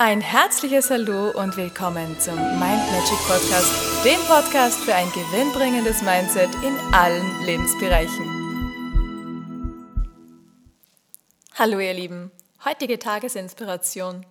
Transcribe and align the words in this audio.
Ein 0.00 0.20
herzliches 0.20 0.90
Hallo 0.90 1.30
und 1.30 1.56
willkommen 1.56 2.20
zum 2.20 2.36
Mind 2.36 2.60
Magic 2.60 3.18
Podcast, 3.26 4.04
dem 4.04 4.20
Podcast 4.28 4.78
für 4.78 4.94
ein 4.94 5.10
gewinnbringendes 5.10 6.02
Mindset 6.02 6.50
in 6.62 6.78
allen 6.94 7.44
Lebensbereichen. 7.44 8.24
Hallo 11.54 11.80
ihr 11.80 11.94
Lieben, 11.94 12.30
heutige 12.64 13.00
Tagesinspiration. 13.00 14.24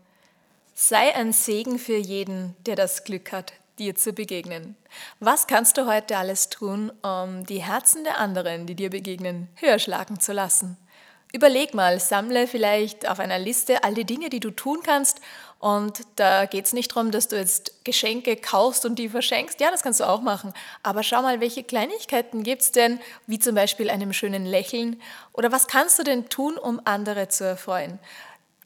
Sei 0.74 1.14
ein 1.14 1.34
Segen 1.34 1.80
für 1.80 1.98
jeden, 1.98 2.56
der 2.66 2.78
das 2.78 3.04
Glück 3.04 3.34
hat, 3.34 3.52
dir 3.78 3.94
zu 3.94 4.14
begegnen. 4.14 4.78
Was 5.20 5.48
kannst 5.48 5.78
du 5.78 5.86
heute 5.86 6.16
alles 6.16 6.48
tun, 6.48 6.94
um 7.02 7.46
die 7.46 7.62
Herzen 7.62 8.06
der 8.06 8.20
anderen, 8.20 8.68
die 8.68 8.76
dir 8.76 8.90
begegnen, 8.90 9.50
höher 9.56 9.80
schlagen 9.80 10.22
zu 10.22 10.32
lassen? 10.32 10.78
Überleg 11.34 11.74
mal, 11.74 12.00
sammle 12.00 12.48
vielleicht 12.48 13.08
auf 13.10 13.20
einer 13.20 13.38
Liste 13.38 13.84
all 13.84 13.94
die 13.94 14.06
Dinge, 14.06 14.30
die 14.30 14.40
du 14.40 14.52
tun 14.52 14.80
kannst. 14.84 15.20
Und 15.60 16.02
da 16.16 16.46
geht 16.46 16.66
es 16.66 16.74
nicht 16.74 16.92
darum, 16.92 17.12
dass 17.12 17.28
du 17.28 17.36
jetzt 17.36 17.84
Geschenke 17.84 18.38
kaufst 18.38 18.86
und 18.86 18.96
die 18.96 19.10
verschenkst. 19.10 19.60
Ja, 19.60 19.72
das 19.72 19.82
kannst 19.82 20.00
du 20.00 20.08
auch 20.08 20.22
machen. 20.22 20.54
Aber 20.84 21.04
schau 21.04 21.22
mal, 21.22 21.42
welche 21.42 21.64
Kleinigkeiten 21.64 22.44
gibt 22.44 22.62
es 22.62 22.72
denn, 22.72 23.00
wie 23.26 23.40
zum 23.40 23.56
Beispiel 23.56 23.90
einem 23.90 24.14
schönen 24.14 24.46
Lächeln? 24.46 25.02
Oder 25.34 25.52
was 25.52 25.68
kannst 25.68 26.00
du 26.00 26.04
denn 26.04 26.30
tun, 26.30 26.58
um 26.58 26.80
andere 26.86 27.28
zu 27.28 27.44
erfreuen? 27.44 28.00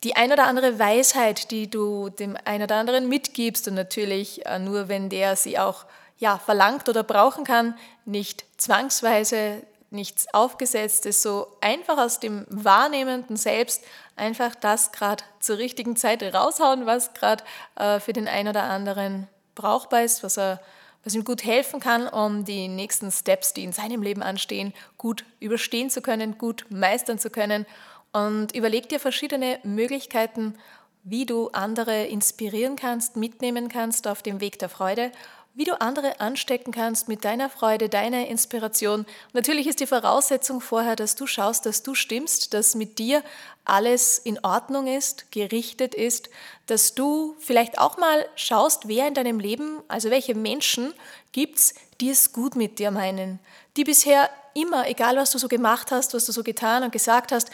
Die 0.04 0.16
ein 0.16 0.32
oder 0.32 0.46
andere 0.46 0.80
Weisheit, 0.80 1.52
die 1.52 1.70
du 1.70 2.10
dem 2.10 2.38
ein 2.46 2.62
oder 2.62 2.76
anderen 2.76 3.08
mitgibst 3.08 3.68
und 3.68 3.76
natürlich 3.76 4.46
äh, 4.46 4.60
nur, 4.60 4.88
wenn 4.88 5.10
der 5.10 5.36
sie 5.36 5.58
auch 5.58 5.86
ja, 6.18 6.38
verlangt 6.38 6.90
oder 6.90 7.04
brauchen 7.04 7.44
kann, 7.44 7.76
nicht 8.05 8.46
zwangsweise 8.58 9.64
nichts 9.91 10.34
Aufgesetztes, 10.34 11.22
so 11.22 11.48
einfach 11.59 11.98
aus 11.98 12.20
dem 12.20 12.45
wahrnehmenden 12.49 13.36
Selbst 13.36 13.84
einfach 14.16 14.55
das 14.55 14.91
gerade 14.91 15.23
zur 15.40 15.58
richtigen 15.58 15.95
Zeit 15.95 16.23
raushauen, 16.23 16.86
was 16.86 17.13
gerade 17.13 17.44
äh, 17.76 17.99
für 17.99 18.13
den 18.13 18.27
einen 18.27 18.49
oder 18.49 18.63
anderen 18.63 19.27
brauchbar 19.54 20.04
ist, 20.04 20.24
was, 20.24 20.38
er, 20.38 20.62
was 21.04 21.13
ihm 21.13 21.26
gut 21.26 21.43
helfen 21.43 21.79
kann, 21.79 22.07
um 22.07 22.46
die 22.46 22.70
nächsten 22.70 23.12
Steps, 23.12 23.54
die 23.54 23.63
in 23.63 23.74
seinem 23.74 24.01
Leben 24.01 24.24
anstehen, 24.24 24.74
gut 24.98 25.26
überstehen 25.40 25.90
zu 25.90 26.01
können, 26.01 26.38
gut 26.38 26.66
meistern 26.70 27.20
zu 27.20 27.29
können. 27.29 27.66
Und 28.13 28.55
überleg 28.55 28.90
dir 28.90 28.99
verschiedene 28.99 29.60
Möglichkeiten, 29.63 30.55
wie 31.04 31.26
du 31.26 31.49
andere 31.49 32.05
inspirieren 32.05 32.76
kannst, 32.76 33.16
mitnehmen 33.16 33.70
kannst 33.70 34.07
auf 34.07 34.21
dem 34.21 34.40
Weg 34.40 34.60
der 34.60 34.70
Freude 34.70 35.12
wie 35.54 35.66
du 35.66 35.80
andere 35.82 36.20
anstecken 36.21 36.71
kannst 36.71 37.07
mit 37.07 37.26
deiner 37.26 37.49
Freude, 37.49 37.90
deiner 37.90 38.27
Inspiration. 38.27 39.05
Natürlich 39.34 39.68
ist 39.68 39.82
die 39.82 39.88
Voraussetzung 39.88 40.62
vorher, 40.62 40.96
dass 40.96 41.16
du 41.16 41.27
schaust, 41.27 41.66
dass 41.66 41.84
du 41.84 41.94
stimmst, 41.94 42.54
dass 42.54 42.76
mit 42.76 42.99
dir 42.99 43.21
alles 43.66 44.18
in 44.18 44.40
Ordnung 44.44 44.88
ist, 44.88 45.32
gerichtet 45.32 45.94
ist, 45.94 46.29
dass 46.68 46.96
du 46.96 47.35
vielleicht 47.40 47.79
auch 47.79 47.98
mal 47.98 48.26
schaust, 48.35 48.88
wer 48.88 49.07
in 49.07 49.13
deinem 49.13 49.40
Leben, 49.40 49.82
also 49.90 50.10
welche 50.10 50.35
Menschen 50.35 50.94
gibt 51.34 51.57
es, 51.57 51.76
die 51.99 52.10
es 52.10 52.32
gut 52.32 52.55
mit 52.55 52.79
dir 52.79 52.91
meinen, 52.91 53.40
die 53.76 53.84
bisher 53.84 54.29
immer, 54.54 54.88
egal 54.88 55.18
was 55.18 55.32
du 55.32 55.38
so 55.38 55.48
gemacht 55.48 55.91
hast, 55.91 56.13
was 56.13 56.26
du 56.26 56.32
so 56.32 56.44
getan 56.44 56.84
und 56.84 56.91
gesagt 56.91 57.32
hast, 57.32 57.49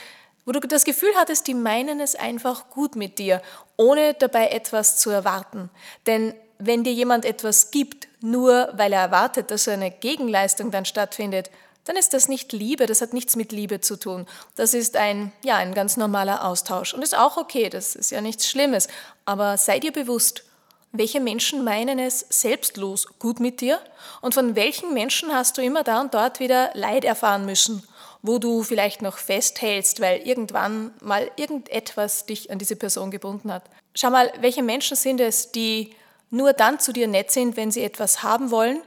wo 0.45 0.51
du 0.53 0.61
das 0.61 0.85
Gefühl 0.85 1.11
hattest, 1.15 1.47
die 1.47 1.53
meinen 1.53 1.99
es 1.99 2.15
einfach 2.15 2.69
gut 2.69 2.95
mit 2.95 3.19
dir, 3.19 3.41
ohne 3.75 4.13
dabei 4.13 4.47
etwas 4.47 4.97
zu 4.97 5.09
erwarten. 5.09 5.69
Denn 6.05 6.33
wenn 6.59 6.83
dir 6.83 6.93
jemand 6.93 7.25
etwas 7.25 7.71
gibt, 7.71 8.07
nur 8.21 8.69
weil 8.73 8.93
er 8.93 9.01
erwartet, 9.01 9.51
dass 9.51 9.67
eine 9.67 9.91
Gegenleistung 9.91 10.71
dann 10.71 10.85
stattfindet, 10.85 11.49
dann 11.85 11.95
ist 11.95 12.13
das 12.13 12.27
nicht 12.27 12.51
Liebe, 12.51 12.85
das 12.85 13.01
hat 13.01 13.13
nichts 13.13 13.35
mit 13.35 13.51
Liebe 13.51 13.79
zu 13.79 13.95
tun. 13.95 14.25
Das 14.55 14.73
ist 14.73 14.97
ein, 14.97 15.31
ja, 15.43 15.55
ein 15.55 15.73
ganz 15.73 15.95
normaler 15.95 16.45
Austausch 16.45 16.93
und 16.93 17.01
ist 17.01 17.17
auch 17.17 17.37
okay, 17.37 17.69
das 17.69 17.95
ist 17.95 18.11
ja 18.11 18.21
nichts 18.21 18.47
Schlimmes. 18.47 18.87
Aber 19.25 19.57
sei 19.57 19.79
dir 19.79 19.93
bewusst, 19.93 20.43
welche 20.91 21.19
Menschen 21.19 21.63
meinen 21.63 21.99
es 21.99 22.25
selbstlos 22.29 23.07
gut 23.19 23.39
mit 23.39 23.61
dir 23.61 23.79
und 24.21 24.33
von 24.33 24.55
welchen 24.55 24.93
Menschen 24.93 25.33
hast 25.33 25.57
du 25.57 25.61
immer 25.61 25.83
da 25.83 26.01
und 26.01 26.13
dort 26.13 26.39
wieder 26.39 26.71
Leid 26.73 27.05
erfahren 27.05 27.45
müssen, 27.45 27.83
wo 28.21 28.39
du 28.39 28.63
vielleicht 28.63 29.01
noch 29.01 29.17
festhältst, 29.17 30.01
weil 30.01 30.21
irgendwann 30.21 30.91
mal 31.01 31.29
irgendetwas 31.35 32.25
dich 32.25 32.51
an 32.51 32.59
diese 32.59 32.75
Person 32.75 33.11
gebunden 33.11 33.51
hat. 33.51 33.63
Schau 33.95 34.09
mal, 34.09 34.31
welche 34.41 34.63
Menschen 34.63 34.97
sind 34.97 35.21
es, 35.21 35.51
die 35.51 35.93
nur 36.29 36.53
dann 36.53 36.79
zu 36.79 36.93
dir 36.93 37.07
nett 37.07 37.31
sind, 37.31 37.57
wenn 37.57 37.71
sie 37.71 37.83
etwas 37.83 38.23
haben 38.23 38.51
wollen, 38.51 38.81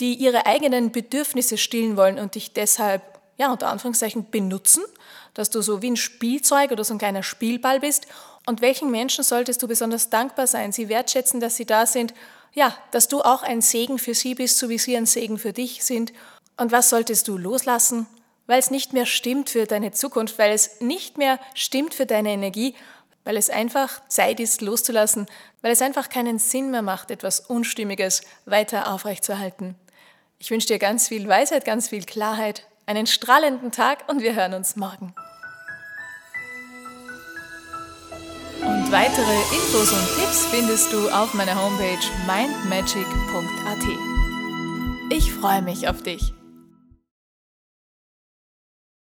die 0.00 0.14
ihre 0.14 0.46
eigenen 0.46 0.92
Bedürfnisse 0.92 1.58
stillen 1.58 1.96
wollen 1.96 2.18
und 2.18 2.34
dich 2.34 2.52
deshalb, 2.52 3.02
ja, 3.36 3.50
unter 3.50 3.68
Anführungszeichen 3.68 4.30
benutzen, 4.30 4.82
dass 5.34 5.50
du 5.50 5.62
so 5.62 5.82
wie 5.82 5.90
ein 5.90 5.96
Spielzeug 5.96 6.70
oder 6.70 6.84
so 6.84 6.94
ein 6.94 6.98
kleiner 6.98 7.22
Spielball 7.22 7.80
bist. 7.80 8.06
Und 8.46 8.60
welchen 8.60 8.90
Menschen 8.90 9.24
solltest 9.24 9.62
du 9.62 9.68
besonders 9.68 10.10
dankbar 10.10 10.46
sein? 10.46 10.72
Sie 10.72 10.88
wertschätzen, 10.88 11.40
dass 11.40 11.56
sie 11.56 11.64
da 11.64 11.86
sind, 11.86 12.14
ja, 12.52 12.76
dass 12.90 13.08
du 13.08 13.22
auch 13.22 13.42
ein 13.42 13.62
Segen 13.62 13.98
für 13.98 14.14
sie 14.14 14.34
bist, 14.34 14.58
so 14.58 14.68
wie 14.68 14.78
sie 14.78 14.96
ein 14.96 15.06
Segen 15.06 15.38
für 15.38 15.52
dich 15.52 15.84
sind. 15.84 16.12
Und 16.56 16.72
was 16.72 16.90
solltest 16.90 17.28
du 17.28 17.38
loslassen? 17.38 18.06
Weil 18.46 18.58
es 18.58 18.70
nicht 18.70 18.92
mehr 18.92 19.06
stimmt 19.06 19.48
für 19.48 19.66
deine 19.66 19.92
Zukunft, 19.92 20.38
weil 20.38 20.52
es 20.52 20.80
nicht 20.80 21.16
mehr 21.16 21.38
stimmt 21.54 21.94
für 21.94 22.06
deine 22.06 22.32
Energie, 22.32 22.74
weil 23.24 23.36
es 23.36 23.50
einfach 23.50 24.06
Zeit 24.08 24.40
ist, 24.40 24.60
loszulassen, 24.60 25.26
weil 25.60 25.72
es 25.72 25.82
einfach 25.82 26.08
keinen 26.08 26.38
Sinn 26.38 26.70
mehr 26.70 26.82
macht, 26.82 27.10
etwas 27.10 27.40
Unstimmiges 27.40 28.22
weiter 28.44 28.92
aufrechtzuerhalten. 28.92 29.76
Ich 30.38 30.50
wünsche 30.50 30.66
dir 30.68 30.78
ganz 30.78 31.08
viel 31.08 31.28
Weisheit, 31.28 31.64
ganz 31.64 31.88
viel 31.88 32.04
Klarheit, 32.04 32.66
einen 32.86 33.06
strahlenden 33.06 33.70
Tag 33.70 34.08
und 34.08 34.22
wir 34.22 34.34
hören 34.34 34.54
uns 34.54 34.76
morgen. 34.76 35.14
Und 38.64 38.92
weitere 38.92 39.36
Infos 39.54 39.92
und 39.92 40.06
Tipps 40.16 40.46
findest 40.46 40.92
du 40.92 41.08
auf 41.10 41.34
meiner 41.34 41.60
Homepage 41.60 41.98
mindmagic.at. 42.26 43.84
Ich 45.10 45.32
freue 45.32 45.62
mich 45.62 45.88
auf 45.88 46.02
dich. 46.02 46.32